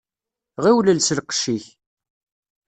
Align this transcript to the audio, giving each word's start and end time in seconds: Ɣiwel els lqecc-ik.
Ɣiwel 0.63 0.87
els 0.93 1.09
lqecc-ik. 1.17 1.65